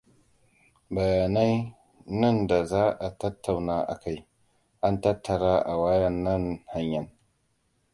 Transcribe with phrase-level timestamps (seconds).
[0.95, 1.53] Bayanai
[2.19, 4.17] nan da za a tattauna akai
[4.85, 7.07] an tattara a wayannan hanyan.